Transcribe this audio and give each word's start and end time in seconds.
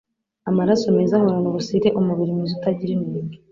Amaraso 0.49 0.85
meza 0.97 1.13
ahorana 1.17 1.47
ubusireUmubiri 1.49 2.31
mwiza 2.37 2.53
utagira 2.57 2.91
inenge 2.97 3.37